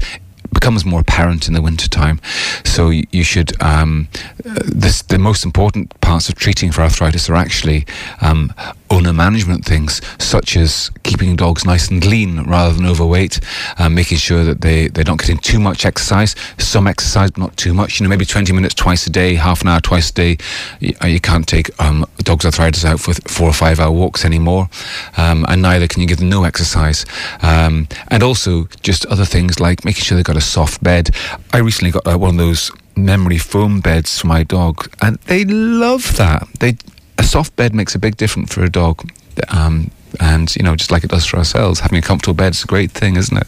becomes 0.53 0.85
more 0.85 1.01
apparent 1.01 1.47
in 1.47 1.53
the 1.53 1.61
winter 1.61 1.87
time. 1.87 2.19
So 2.63 2.89
you, 2.89 3.05
you 3.11 3.23
should. 3.23 3.61
Um, 3.61 4.07
uh, 4.45 4.59
this, 4.65 5.01
the 5.03 5.19
most 5.19 5.45
important 5.45 5.99
parts 6.01 6.29
of 6.29 6.35
treating 6.35 6.71
for 6.71 6.81
arthritis 6.81 7.29
are 7.29 7.35
actually 7.35 7.85
um, 8.21 8.53
owner 8.89 9.13
management 9.13 9.65
things, 9.65 10.01
such 10.19 10.55
as 10.57 10.91
keeping 11.03 11.35
dogs 11.35 11.65
nice 11.65 11.89
and 11.89 12.05
lean 12.05 12.43
rather 12.43 12.73
than 12.73 12.85
overweight, 12.85 13.39
um, 13.77 13.95
making 13.95 14.17
sure 14.17 14.43
that 14.43 14.61
they, 14.61 14.87
they're 14.87 15.03
not 15.03 15.19
getting 15.19 15.37
too 15.37 15.59
much 15.59 15.85
exercise, 15.85 16.35
some 16.57 16.87
exercise, 16.87 17.31
but 17.31 17.39
not 17.39 17.57
too 17.57 17.73
much. 17.73 17.99
You 17.99 18.03
know, 18.03 18.09
maybe 18.09 18.25
20 18.25 18.53
minutes 18.53 18.73
twice 18.73 19.07
a 19.07 19.09
day, 19.09 19.35
half 19.35 19.61
an 19.61 19.67
hour 19.67 19.81
twice 19.81 20.09
a 20.09 20.13
day. 20.13 20.37
You, 20.79 20.93
uh, 21.03 21.07
you 21.07 21.19
can't 21.19 21.47
take 21.47 21.69
um, 21.81 22.05
dog's 22.19 22.45
arthritis 22.45 22.85
out 22.85 22.99
for 22.99 23.13
four 23.13 23.49
or 23.49 23.53
five 23.53 23.79
hour 23.79 23.91
walks 23.91 24.25
anymore, 24.25 24.69
um, 25.17 25.45
and 25.49 25.61
neither 25.61 25.87
can 25.87 26.01
you 26.01 26.07
give 26.07 26.19
them 26.19 26.29
no 26.29 26.43
exercise. 26.43 27.05
Um, 27.41 27.87
and 28.09 28.23
also 28.23 28.67
just 28.81 29.05
other 29.07 29.25
things 29.25 29.59
like 29.59 29.85
making 29.85 30.03
sure 30.03 30.15
they've 30.15 30.25
got 30.25 30.37
a 30.37 30.41
soft 30.41 30.83
bed. 30.83 31.09
I 31.53 31.57
recently 31.57 31.91
got 31.91 32.07
uh, 32.07 32.17
one 32.17 32.31
of 32.31 32.37
those 32.37 32.71
memory 32.95 33.37
foam 33.37 33.81
beds 33.81 34.19
for 34.19 34.27
my 34.27 34.43
dog, 34.43 34.89
and 35.01 35.17
they 35.27 35.45
love 35.45 36.17
that. 36.17 36.47
They 36.59 36.77
soft 37.25 37.55
bed 37.55 37.73
makes 37.73 37.95
a 37.95 37.99
big 37.99 38.17
difference 38.17 38.53
for 38.53 38.63
a 38.63 38.69
dog. 38.69 39.09
Um, 39.49 39.91
and 40.19 40.55
you 40.55 40.63
know 40.63 40.75
just 40.75 40.91
like 40.91 41.03
it 41.03 41.09
does 41.09 41.25
for 41.25 41.37
ourselves. 41.37 41.79
Having 41.79 41.99
a 41.99 42.01
comfortable 42.01 42.33
bed 42.33 42.53
is 42.53 42.63
a 42.63 42.67
great 42.67 42.91
thing 42.91 43.15
isn't 43.15 43.37
it? 43.37 43.47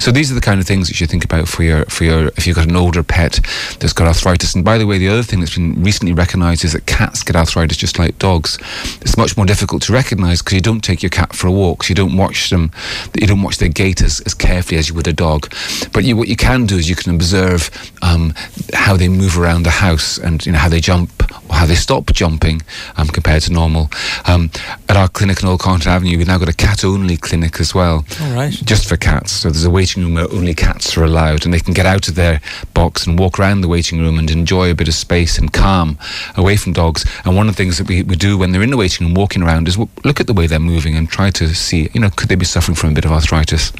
So 0.00 0.10
these 0.10 0.30
are 0.30 0.34
the 0.34 0.40
kind 0.40 0.60
of 0.60 0.66
things 0.66 0.88
that 0.88 1.00
you 1.00 1.06
think 1.06 1.24
about 1.24 1.48
for 1.48 1.62
your 1.62 1.84
for 1.86 2.04
your 2.04 2.28
if 2.36 2.46
you've 2.46 2.56
got 2.56 2.68
an 2.68 2.76
older 2.76 3.02
pet 3.02 3.40
that's 3.80 3.92
got 3.92 4.06
arthritis. 4.06 4.54
And 4.54 4.64
by 4.64 4.78
the 4.78 4.86
way 4.86 4.98
the 4.98 5.08
other 5.08 5.22
thing 5.22 5.40
that's 5.40 5.54
been 5.54 5.82
recently 5.82 6.12
recognized 6.12 6.64
is 6.64 6.72
that 6.72 6.86
cats 6.86 7.22
get 7.22 7.36
arthritis 7.36 7.76
just 7.76 7.98
like 7.98 8.18
dogs. 8.18 8.58
It's 9.00 9.16
much 9.16 9.36
more 9.36 9.46
difficult 9.46 9.82
to 9.82 9.92
recognize 9.92 10.40
because 10.40 10.54
you 10.54 10.60
don't 10.60 10.82
take 10.82 11.02
your 11.02 11.10
cat 11.10 11.34
for 11.34 11.46
a 11.46 11.52
walk 11.52 11.84
so 11.84 11.90
you 11.90 11.94
don't 11.94 12.16
watch 12.16 12.50
them 12.50 12.70
you 13.14 13.26
don't 13.26 13.42
watch 13.42 13.58
their 13.58 13.68
gait 13.68 14.02
as, 14.02 14.20
as 14.20 14.34
carefully 14.34 14.78
as 14.78 14.88
you 14.88 14.94
would 14.94 15.08
a 15.08 15.12
dog. 15.12 15.52
But 15.92 16.04
you, 16.04 16.16
what 16.16 16.28
you 16.28 16.36
can 16.36 16.66
do 16.66 16.76
is 16.76 16.88
you 16.88 16.96
can 16.96 17.14
observe 17.14 17.70
um, 18.02 18.34
how 18.72 18.96
they 18.96 19.08
move 19.08 19.38
around 19.38 19.64
the 19.64 19.70
house 19.70 20.18
and 20.18 20.44
you 20.44 20.52
know 20.52 20.58
how 20.58 20.68
they 20.68 20.80
jump 20.80 21.10
or 21.48 21.56
how 21.56 21.66
they 21.66 21.74
stop 21.74 22.12
jumping 22.12 22.62
um, 22.96 23.08
compared 23.08 23.42
to 23.42 23.52
normal. 23.52 23.90
Um, 24.26 24.50
at 24.88 24.96
our 24.96 25.08
clinic 25.08 25.42
in 25.42 25.48
Old 25.48 25.62
Avenue 25.66 26.07
Avenue, 26.08 26.20
we've 26.20 26.26
now 26.26 26.38
got 26.38 26.48
a 26.48 26.54
cat 26.54 26.86
only 26.86 27.18
clinic 27.18 27.60
as 27.60 27.74
well. 27.74 28.02
All 28.22 28.34
right. 28.34 28.50
Just 28.50 28.88
for 28.88 28.96
cats. 28.96 29.30
So 29.30 29.50
there's 29.50 29.66
a 29.66 29.70
waiting 29.70 30.02
room 30.02 30.14
where 30.14 30.32
only 30.32 30.54
cats 30.54 30.96
are 30.96 31.04
allowed 31.04 31.44
and 31.44 31.52
they 31.52 31.60
can 31.60 31.74
get 31.74 31.84
out 31.84 32.08
of 32.08 32.14
their 32.14 32.40
box 32.72 33.06
and 33.06 33.18
walk 33.18 33.38
around 33.38 33.60
the 33.60 33.68
waiting 33.68 34.00
room 34.00 34.18
and 34.18 34.30
enjoy 34.30 34.70
a 34.70 34.74
bit 34.74 34.88
of 34.88 34.94
space 34.94 35.36
and 35.36 35.52
calm 35.52 35.98
away 36.34 36.56
from 36.56 36.72
dogs. 36.72 37.04
And 37.26 37.36
one 37.36 37.46
of 37.46 37.56
the 37.56 37.62
things 37.62 37.76
that 37.76 37.88
we, 37.88 38.02
we 38.04 38.16
do 38.16 38.38
when 38.38 38.52
they're 38.52 38.62
in 38.62 38.70
the 38.70 38.78
waiting 38.78 39.06
room 39.06 39.14
walking 39.14 39.42
around 39.42 39.68
is 39.68 39.76
look 39.76 40.18
at 40.18 40.26
the 40.26 40.32
way 40.32 40.46
they're 40.46 40.58
moving 40.58 40.96
and 40.96 41.10
try 41.10 41.28
to 41.28 41.54
see, 41.54 41.90
you 41.92 42.00
know, 42.00 42.08
could 42.16 42.30
they 42.30 42.36
be 42.36 42.46
suffering 42.46 42.74
from 42.74 42.92
a 42.92 42.94
bit 42.94 43.04
of 43.04 43.12
arthritis? 43.12 43.70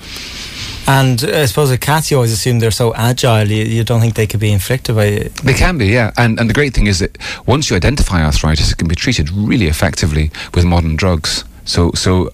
And 0.86 1.24
uh, 1.24 1.40
I 1.40 1.44
suppose 1.46 1.70
with 1.70 1.80
cats, 1.80 2.10
you 2.10 2.18
always 2.18 2.32
assume 2.32 2.58
they're 2.58 2.70
so 2.70 2.94
agile. 2.94 3.48
You, 3.48 3.64
you 3.64 3.84
don't 3.84 4.00
think 4.00 4.16
they 4.16 4.26
could 4.26 4.40
be 4.40 4.52
inflicted 4.52 4.96
by 4.96 5.04
it. 5.04 5.34
They 5.36 5.54
can 5.54 5.78
be, 5.78 5.86
yeah. 5.86 6.12
And 6.16 6.40
and 6.40 6.48
the 6.48 6.54
great 6.54 6.74
thing 6.74 6.86
is 6.86 6.98
that 6.98 7.16
once 7.46 7.68
you 7.68 7.76
identify 7.76 8.22
arthritis, 8.22 8.72
it 8.72 8.78
can 8.78 8.88
be 8.88 8.94
treated 8.94 9.30
really 9.30 9.66
effectively 9.66 10.30
with 10.54 10.64
modern 10.64 10.96
drugs. 10.96 11.44
So 11.68 11.92
so 11.94 12.32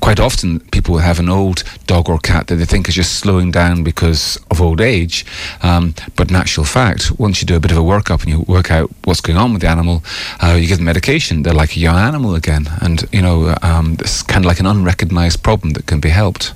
quite 0.00 0.20
often 0.20 0.60
people 0.70 0.98
have 0.98 1.18
an 1.18 1.28
old 1.28 1.64
dog 1.86 2.08
or 2.08 2.18
cat 2.18 2.46
that 2.46 2.56
they 2.56 2.64
think 2.64 2.88
is 2.88 2.94
just 2.94 3.18
slowing 3.18 3.50
down 3.50 3.82
because 3.82 4.38
of 4.50 4.60
old 4.60 4.80
age. 4.80 5.24
Um, 5.62 5.94
but 6.16 6.30
in 6.30 6.36
actual 6.36 6.64
fact, 6.64 7.18
once 7.18 7.40
you 7.40 7.46
do 7.46 7.56
a 7.56 7.60
bit 7.60 7.72
of 7.72 7.78
a 7.78 7.80
workup 7.80 8.22
and 8.22 8.28
you 8.28 8.40
work 8.46 8.70
out 8.70 8.90
what's 9.04 9.20
going 9.20 9.38
on 9.38 9.52
with 9.52 9.62
the 9.62 9.68
animal, 9.68 10.02
uh, 10.42 10.56
you 10.60 10.66
give 10.68 10.78
them 10.78 10.84
medication, 10.84 11.42
they're 11.42 11.54
like 11.62 11.76
a 11.76 11.80
young 11.80 11.96
animal 11.96 12.34
again. 12.34 12.68
And, 12.80 13.04
you 13.12 13.22
know, 13.22 13.54
um, 13.62 13.96
it's 14.00 14.22
kind 14.22 14.44
of 14.44 14.48
like 14.48 14.60
an 14.60 14.66
unrecognized 14.66 15.42
problem 15.42 15.72
that 15.72 15.86
can 15.86 16.00
be 16.00 16.10
helped. 16.10 16.54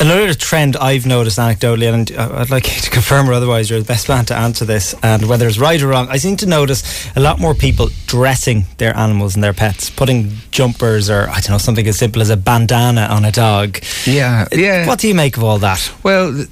Another 0.00 0.32
trend 0.34 0.76
I've 0.76 1.06
noticed 1.06 1.38
anecdotally, 1.38 1.92
and 1.92 2.12
uh, 2.12 2.36
I'd 2.38 2.50
like 2.50 2.66
you 2.76 2.80
to 2.82 2.90
confirm 2.90 3.28
or 3.28 3.32
otherwise, 3.32 3.68
you're 3.68 3.80
the 3.80 3.84
best 3.84 4.08
man 4.08 4.24
to 4.26 4.36
answer 4.36 4.64
this, 4.64 4.94
and 5.02 5.28
whether 5.28 5.46
it's 5.48 5.58
right 5.58 5.80
or 5.82 5.88
wrong, 5.88 6.08
I 6.08 6.18
seem 6.18 6.36
to 6.38 6.46
notice 6.46 6.82
a 7.16 7.20
lot 7.20 7.40
more 7.40 7.54
people 7.54 7.88
dressing 8.06 8.64
their 8.76 8.96
animals 8.96 9.34
and 9.34 9.42
their 9.42 9.52
pets, 9.52 9.90
putting 9.90 10.30
jumpers 10.50 11.10
or, 11.10 11.28
I 11.28 11.40
don't 11.40 11.50
know, 11.50 11.58
something 11.58 11.86
as 11.86 11.98
simple 11.98 12.22
as 12.22 12.30
a 12.30 12.36
bandana 12.36 13.08
on 13.10 13.24
a 13.24 13.32
dog. 13.32 13.78
Yeah, 14.06 14.46
uh, 14.52 14.56
yeah. 14.56 14.86
What 14.86 15.00
do 15.00 15.08
you 15.08 15.14
make 15.14 15.36
of 15.36 15.44
all 15.44 15.58
that? 15.58 15.92
Well, 16.02 16.44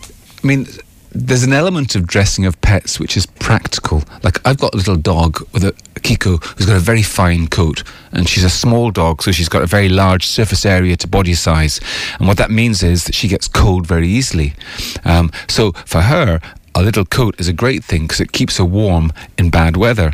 I 0.43 0.47
mean, 0.47 0.67
there's 1.17 1.45
an 1.45 1.53
element 1.53 1.95
of 1.95 2.07
dressing 2.07 2.45
of 2.45 2.61
pets 2.61 3.01
which 3.01 3.17
is 3.17 3.27
practical. 3.27 4.05
Like 4.23 4.47
I've 4.47 4.59
got 4.59 4.75
a 4.75 4.77
little 4.77 4.97
dog 4.97 5.41
with 5.53 5.65
a 5.65 5.73
Kiko 6.01 6.43
who's 6.45 6.67
got 6.67 6.77
a 6.77 6.81
very 6.81 7.03
fine 7.03 7.47
coat, 7.49 7.83
and 8.13 8.29
she's 8.29 8.45
a 8.45 8.51
small 8.51 8.91
dog, 8.91 9.23
so 9.23 9.33
she's 9.33 9.49
got 9.49 9.63
a 9.63 9.67
very 9.67 9.89
large 9.89 10.27
surface 10.27 10.67
area 10.67 10.97
to 10.97 11.09
body 11.09 11.35
size. 11.35 11.81
And 12.19 12.29
what 12.29 12.37
that 12.37 12.51
means 12.51 12.83
is 12.83 13.05
that 13.05 13.15
she 13.15 13.29
gets 13.29 13.49
cold 13.49 13.87
very 13.87 14.09
easily. 14.09 14.55
Um, 15.05 15.31
so 15.49 15.73
for 15.87 16.03
her, 16.03 16.41
a 16.75 16.83
little 16.83 17.07
coat 17.07 17.41
is 17.41 17.49
a 17.49 17.55
great 17.55 17.83
thing 17.83 18.03
because 18.03 18.21
it 18.21 18.33
keeps 18.33 18.59
her 18.59 18.65
warm 18.65 19.11
in 19.39 19.49
bad 19.49 19.79
weather 19.79 20.13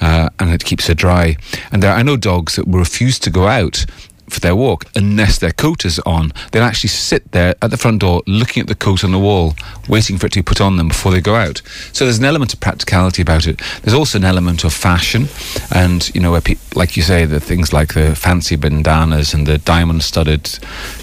uh, 0.00 0.28
and 0.38 0.50
it 0.50 0.64
keeps 0.64 0.86
her 0.86 0.94
dry. 0.94 1.36
And 1.72 1.82
there, 1.82 1.92
I 1.92 2.02
know 2.02 2.16
dogs 2.16 2.54
that 2.54 2.68
will 2.68 2.78
refuse 2.78 3.18
to 3.20 3.30
go 3.30 3.48
out 3.48 3.84
for 4.28 4.40
their 4.40 4.56
walk 4.56 4.86
unless 4.94 5.38
their 5.38 5.52
coat 5.52 5.84
is 5.84 5.98
on. 6.00 6.32
They'll 6.52 6.62
actually 6.62 6.88
sit 6.88 7.32
there 7.32 7.54
at 7.62 7.70
the 7.70 7.76
front 7.76 8.00
door 8.00 8.22
looking 8.26 8.60
at 8.60 8.66
the 8.68 8.74
coat 8.74 9.04
on 9.04 9.12
the 9.12 9.18
wall, 9.18 9.54
waiting 9.88 10.18
for 10.18 10.26
it 10.26 10.32
to 10.32 10.38
be 10.38 10.42
put 10.42 10.60
on 10.60 10.76
them 10.76 10.88
before 10.88 11.12
they 11.12 11.20
go 11.20 11.34
out. 11.34 11.62
So 11.92 12.04
there's 12.04 12.18
an 12.18 12.24
element 12.24 12.52
of 12.52 12.60
practicality 12.60 13.22
about 13.22 13.46
it. 13.46 13.60
There's 13.82 13.94
also 13.94 14.18
an 14.18 14.24
element 14.24 14.64
of 14.64 14.72
fashion, 14.72 15.28
and 15.74 16.12
you 16.14 16.20
know, 16.20 16.32
where 16.32 16.40
pe- 16.40 16.56
like 16.74 16.96
you 16.96 17.02
say, 17.02 17.24
the 17.24 17.40
things 17.40 17.72
like 17.72 17.94
the 17.94 18.14
fancy 18.14 18.56
bandanas 18.56 19.34
and 19.34 19.46
the 19.46 19.58
diamond-studded 19.58 20.58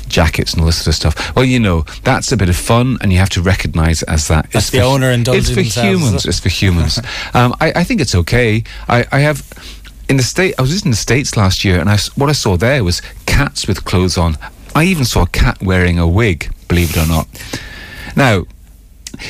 jackets 0.08 0.54
and 0.54 0.62
all 0.62 0.68
this 0.68 0.78
sort 0.78 0.88
of 0.88 0.96
stuff. 0.96 1.36
Well, 1.36 1.46
you 1.46 1.60
know, 1.60 1.86
that's 2.04 2.32
a 2.32 2.38
bit 2.38 2.50
of 2.50 2.56
fun, 2.56 2.98
and 3.02 3.12
you 3.12 3.20
have 3.20 3.30
to 3.30 3.42
recognise 3.42 4.04
as 4.04 4.28
that. 4.28 4.52
That's 4.52 4.70
the 4.70 4.82
owner 4.82 5.10
indulging 5.10 5.58
It's 5.58 5.74
for 5.74 5.82
humans. 5.82 6.26
It's 6.26 6.40
for 6.40 6.50
humans. 6.50 7.00
um, 7.34 7.56
I, 7.60 7.72
I 7.78 7.84
think 7.84 8.02
it's 8.02 8.16
okay. 8.16 8.64
I, 8.88 9.06
I 9.12 9.20
have 9.20 9.42
in 10.12 10.18
the 10.18 10.24
state. 10.24 10.54
I 10.60 10.62
was 10.62 10.72
just 10.72 10.84
in 10.84 10.92
the 10.92 10.98
states 10.98 11.38
last 11.38 11.64
year, 11.64 11.80
and 11.80 11.90
I 11.90 11.98
what 12.16 12.30
I 12.30 12.34
saw 12.34 12.58
there 12.58 12.84
was 12.84 13.02
cats 13.26 13.66
with 13.66 13.86
clothes 13.86 14.18
on. 14.18 14.38
I 14.76 14.84
even 14.84 15.06
saw 15.06 15.24
a 15.24 15.28
cat 15.28 15.62
wearing 15.62 15.98
a 15.98 16.08
wig. 16.08 16.54
Believe 16.68 16.92
it 16.92 16.98
or 16.98 17.08
not. 17.08 17.28
Now, 18.16 18.44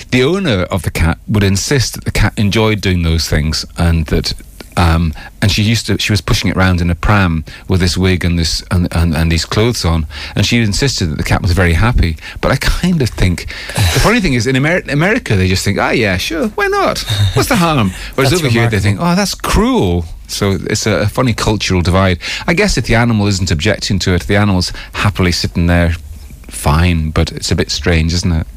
the 0.09 0.23
owner 0.23 0.63
of 0.63 0.81
the 0.81 0.89
cat 0.91 1.19
would 1.27 1.43
insist 1.43 1.93
that 1.93 2.05
the 2.05 2.11
cat 2.11 2.33
enjoyed 2.35 2.81
doing 2.81 3.03
those 3.03 3.29
things, 3.29 3.63
and 3.77 4.07
that. 4.07 4.33
Um, 4.77 5.13
and 5.41 5.51
she 5.51 5.63
used 5.63 5.87
to. 5.87 5.97
She 5.97 6.13
was 6.13 6.21
pushing 6.21 6.49
it 6.49 6.55
around 6.55 6.81
in 6.81 6.89
a 6.89 6.95
pram 6.95 7.43
with 7.67 7.81
this 7.81 7.97
wig 7.97 8.23
and 8.23 8.39
this 8.39 8.63
and, 8.71 8.87
and, 8.95 9.13
and 9.13 9.31
these 9.31 9.45
clothes 9.45 9.83
on, 9.83 10.07
and 10.35 10.45
she 10.45 10.59
insisted 10.59 11.07
that 11.07 11.17
the 11.17 11.23
cat 11.23 11.41
was 11.41 11.51
very 11.51 11.73
happy. 11.73 12.17
But 12.39 12.51
I 12.51 12.55
kind 12.55 13.01
of 13.01 13.09
think 13.09 13.47
the 13.47 13.99
funny 14.01 14.21
thing 14.21 14.33
is 14.33 14.47
in 14.47 14.55
Amer- 14.55 14.83
America 14.89 15.35
they 15.35 15.47
just 15.47 15.65
think, 15.65 15.77
ah, 15.77 15.91
yeah, 15.91 16.17
sure, 16.17 16.47
why 16.49 16.67
not? 16.67 16.99
What's 17.33 17.49
the 17.49 17.57
harm? 17.57 17.91
Whereas 18.15 18.33
over 18.33 18.47
here 18.47 18.69
they 18.69 18.79
think, 18.79 18.99
oh, 19.01 19.15
that's 19.15 19.35
cruel. 19.35 20.05
So 20.27 20.51
it's 20.51 20.87
a, 20.87 21.01
a 21.01 21.07
funny 21.07 21.33
cultural 21.33 21.81
divide. 21.81 22.19
I 22.47 22.53
guess 22.53 22.77
if 22.77 22.85
the 22.85 22.95
animal 22.95 23.27
isn't 23.27 23.51
objecting 23.51 23.99
to 23.99 24.13
it, 24.13 24.23
the 24.23 24.37
animal's 24.37 24.71
happily 24.93 25.33
sitting 25.33 25.67
there, 25.67 25.91
fine. 26.47 27.11
But 27.11 27.31
it's 27.33 27.51
a 27.51 27.55
bit 27.55 27.69
strange, 27.69 28.13
isn't 28.13 28.31
it? 28.31 28.47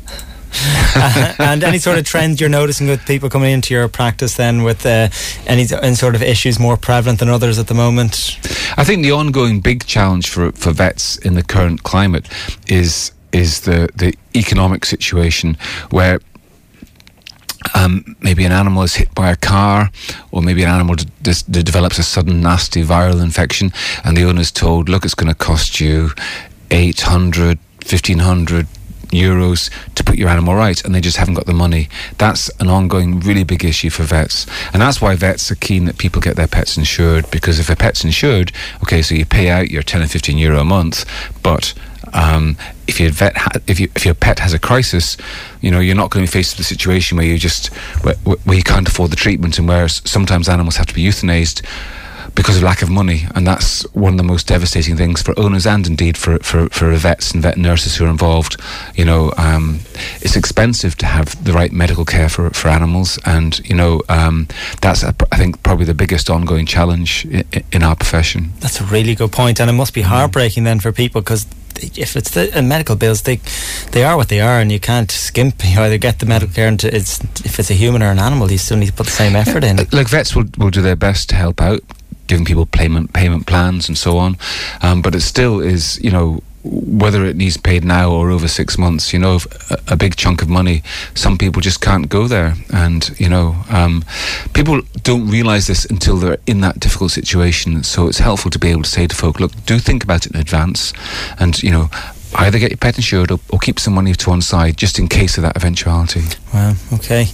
And 1.38 1.64
any 1.64 1.78
sort 1.78 1.98
of 1.98 2.04
trends 2.04 2.40
you're 2.40 2.50
noticing 2.50 2.86
with 2.88 3.04
people 3.06 3.28
coming 3.28 3.52
into 3.52 3.74
your 3.74 3.88
practice 3.88 4.36
then 4.36 4.62
with 4.62 4.84
uh, 4.86 5.08
any, 5.46 5.66
any 5.82 5.94
sort 5.94 6.14
of 6.14 6.22
issues 6.22 6.58
more 6.58 6.76
prevalent 6.76 7.18
than 7.20 7.28
others 7.28 7.58
at 7.58 7.66
the 7.66 7.74
moment? 7.74 8.38
I 8.76 8.84
think 8.84 9.02
the 9.02 9.12
ongoing 9.12 9.60
big 9.60 9.86
challenge 9.86 10.28
for 10.28 10.52
for 10.52 10.72
vets 10.72 11.16
in 11.18 11.34
the 11.34 11.42
current 11.42 11.82
climate 11.82 12.28
is 12.68 13.12
is 13.32 13.60
the 13.60 13.88
the 13.94 14.14
economic 14.34 14.84
situation 14.84 15.56
where. 15.90 16.20
Um, 17.74 18.14
maybe 18.20 18.44
an 18.44 18.52
animal 18.52 18.82
is 18.82 18.96
hit 18.96 19.14
by 19.14 19.30
a 19.30 19.36
car, 19.36 19.90
or 20.30 20.42
maybe 20.42 20.62
an 20.62 20.68
animal 20.68 20.96
d- 20.96 21.06
d- 21.22 21.62
develops 21.62 21.98
a 21.98 22.02
sudden 22.02 22.42
nasty 22.42 22.82
viral 22.82 23.22
infection, 23.22 23.72
and 24.04 24.14
the 24.18 24.24
owner's 24.24 24.50
told, 24.52 24.90
"Look, 24.90 25.06
it's 25.06 25.14
going 25.14 25.32
to 25.32 25.34
cost 25.34 25.80
you 25.80 26.10
800, 26.70 27.58
1500 27.82 28.66
euros 29.14 29.70
to 29.94 30.04
put 30.04 30.16
your 30.16 30.28
animal 30.28 30.54
right," 30.54 30.84
and 30.84 30.94
they 30.94 31.00
just 31.00 31.16
haven't 31.16 31.34
got 31.34 31.46
the 31.46 31.52
money. 31.52 31.88
That's 32.18 32.48
an 32.60 32.68
ongoing, 32.68 33.20
really 33.20 33.44
big 33.44 33.64
issue 33.64 33.90
for 33.90 34.02
vets, 34.04 34.46
and 34.72 34.82
that's 34.82 35.00
why 35.00 35.16
vets 35.16 35.50
are 35.50 35.56
keen 35.56 35.84
that 35.86 35.98
people 35.98 36.20
get 36.20 36.36
their 36.36 36.46
pets 36.48 36.76
insured. 36.76 37.30
Because 37.30 37.58
if 37.58 37.70
a 37.70 37.76
pet's 37.76 38.04
insured, 38.04 38.52
okay, 38.82 39.02
so 39.02 39.14
you 39.14 39.24
pay 39.24 39.48
out 39.50 39.70
your 39.70 39.82
10 39.82 40.02
or 40.02 40.06
15 40.06 40.38
euro 40.38 40.60
a 40.60 40.64
month, 40.64 41.04
but 41.42 41.74
um, 42.12 42.56
if 42.86 43.00
your 43.00 43.10
vet, 43.10 43.36
ha- 43.36 43.60
if 43.66 43.80
you, 43.80 43.88
if 43.96 44.04
your 44.04 44.14
pet 44.14 44.38
has 44.38 44.52
a 44.52 44.58
crisis, 44.58 45.16
you 45.60 45.70
know 45.70 45.80
you're 45.80 45.96
not 45.96 46.10
going 46.10 46.24
to 46.24 46.30
be 46.30 46.32
faced 46.32 46.56
with 46.56 46.66
a 46.66 46.68
situation 46.68 47.16
where 47.16 47.26
you 47.26 47.38
just 47.38 47.68
where, 48.04 48.14
where 48.16 48.56
you 48.56 48.62
can't 48.62 48.88
afford 48.88 49.10
the 49.10 49.16
treatment, 49.16 49.58
and 49.58 49.68
where 49.68 49.88
sometimes 49.88 50.48
animals 50.48 50.76
have 50.76 50.86
to 50.86 50.94
be 50.94 51.04
euthanized 51.04 51.62
because 52.34 52.56
of 52.56 52.62
lack 52.62 52.82
of 52.82 52.90
money, 52.90 53.26
and 53.34 53.46
that's 53.46 53.82
one 53.94 54.14
of 54.14 54.16
the 54.18 54.24
most 54.24 54.48
devastating 54.48 54.96
things 54.96 55.22
for 55.22 55.38
owners 55.38 55.66
and 55.66 55.86
indeed 55.86 56.16
for 56.16 56.38
for, 56.40 56.68
for 56.70 56.90
vets 56.96 57.32
and 57.32 57.42
vet 57.42 57.56
nurses 57.56 57.96
who 57.96 58.04
are 58.06 58.10
involved. 58.10 58.60
You 58.96 59.04
know, 59.04 59.32
um, 59.36 59.80
it's 60.20 60.36
expensive 60.36 60.96
to 60.98 61.06
have 61.06 61.42
the 61.44 61.52
right 61.52 61.72
medical 61.72 62.04
care 62.04 62.28
for, 62.28 62.50
for 62.50 62.68
animals, 62.68 63.18
and 63.24 63.58
you 63.68 63.74
know 63.76 64.02
um, 64.08 64.48
that's 64.80 65.02
a, 65.02 65.14
I 65.32 65.36
think 65.36 65.62
probably 65.62 65.84
the 65.86 65.94
biggest 65.94 66.28
ongoing 66.30 66.66
challenge 66.66 67.24
in, 67.26 67.44
in 67.72 67.82
our 67.82 67.96
profession. 67.96 68.52
That's 68.60 68.80
a 68.80 68.84
really 68.84 69.14
good 69.14 69.32
point, 69.32 69.60
and 69.60 69.70
it 69.70 69.74
must 69.74 69.94
be 69.94 70.02
heartbreaking 70.02 70.64
then 70.64 70.80
for 70.80 70.92
people 70.92 71.20
because 71.20 71.46
if 71.96 72.14
it's 72.16 72.30
the 72.30 72.56
uh, 72.56 72.62
medical 72.62 72.96
bills, 72.96 73.22
they 73.22 73.36
they 73.92 74.04
are 74.04 74.16
what 74.16 74.28
they 74.28 74.40
are, 74.40 74.60
and 74.60 74.70
you 74.72 74.80
can't 74.80 75.10
skimp. 75.10 75.54
You 75.64 75.80
either 75.80 75.98
get 75.98 76.18
the 76.18 76.26
medical 76.26 76.54
care, 76.54 76.68
and 76.68 76.82
it's 76.84 77.20
if 77.44 77.58
it's 77.58 77.70
a 77.70 77.74
human 77.74 78.02
or 78.02 78.10
an 78.10 78.18
animal, 78.18 78.50
you 78.50 78.58
still 78.58 78.76
need 78.76 78.86
to 78.86 78.92
put 78.92 79.06
the 79.06 79.12
same 79.12 79.34
effort 79.36 79.64
in. 79.64 79.76
Like- 79.76 79.92
Like 79.92 80.08
vets 80.08 80.34
will, 80.36 80.44
will 80.58 80.70
do 80.70 80.82
their 80.82 80.96
best 80.96 81.28
to 81.30 81.34
help 81.36 81.60
out, 81.60 81.80
giving 82.26 82.44
people 82.44 82.66
payment 82.66 83.12
payment 83.12 83.46
plans 83.46 83.88
and 83.88 83.96
so 83.98 84.18
on. 84.18 84.36
Um, 84.82 85.02
but 85.02 85.14
it 85.14 85.20
still 85.20 85.60
is, 85.60 86.02
you 86.02 86.10
know, 86.10 86.42
whether 86.64 87.26
it 87.26 87.36
needs 87.36 87.58
paid 87.58 87.84
now 87.84 88.10
or 88.10 88.30
over 88.30 88.48
six 88.48 88.78
months, 88.78 89.12
you 89.12 89.18
know, 89.18 89.38
a 89.86 89.96
big 89.96 90.16
chunk 90.16 90.40
of 90.40 90.48
money. 90.48 90.82
Some 91.14 91.36
people 91.36 91.60
just 91.60 91.80
can't 91.82 92.08
go 92.08 92.26
there, 92.26 92.54
and 92.72 93.08
you 93.20 93.28
know, 93.28 93.56
um, 93.68 94.04
people 94.54 94.80
don't 95.02 95.28
realise 95.28 95.66
this 95.66 95.84
until 95.84 96.16
they're 96.16 96.38
in 96.46 96.62
that 96.62 96.80
difficult 96.80 97.10
situation. 97.10 97.82
So 97.82 98.08
it's 98.08 98.18
helpful 98.18 98.50
to 98.50 98.58
be 98.58 98.68
able 98.68 98.82
to 98.82 98.90
say 98.90 99.06
to 99.06 99.14
folk, 99.14 99.40
look, 99.40 99.52
do 99.66 99.78
think 99.78 100.02
about 100.02 100.24
it 100.24 100.32
in 100.34 100.40
advance, 100.40 100.92
and 101.38 101.62
you 101.62 101.70
know. 101.70 101.90
Either 102.36 102.58
get 102.58 102.70
your 102.70 102.78
pet 102.78 102.96
insured 102.96 103.30
or, 103.30 103.38
or 103.50 103.58
keep 103.58 103.78
some 103.78 103.94
money 103.94 104.12
to 104.12 104.30
one 104.30 104.42
side 104.42 104.76
just 104.76 104.98
in 104.98 105.08
case 105.08 105.36
of 105.38 105.42
that 105.42 105.56
eventuality. 105.56 106.22
Wow. 106.52 106.74
Okay, 106.92 107.24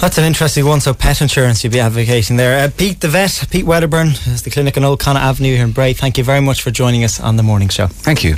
that's 0.00 0.18
an 0.18 0.24
interesting 0.24 0.64
one. 0.66 0.80
So 0.80 0.94
pet 0.94 1.20
insurance, 1.20 1.64
you'd 1.64 1.72
be 1.72 1.80
advocating 1.80 2.36
there. 2.36 2.64
Uh, 2.64 2.70
Pete 2.76 3.00
the 3.00 3.08
vet, 3.08 3.46
Pete 3.50 3.64
Wedderburn, 3.64 4.08
is 4.26 4.42
the 4.42 4.50
clinic 4.50 4.76
on 4.76 4.84
Old 4.84 5.00
Connaught 5.00 5.22
Avenue 5.22 5.54
here 5.54 5.64
in 5.64 5.72
Bray. 5.72 5.92
Thank 5.92 6.18
you 6.18 6.24
very 6.24 6.40
much 6.40 6.62
for 6.62 6.70
joining 6.70 7.04
us 7.04 7.20
on 7.20 7.36
the 7.36 7.42
morning 7.42 7.68
show. 7.68 7.86
Thank 7.86 8.24
you. 8.24 8.36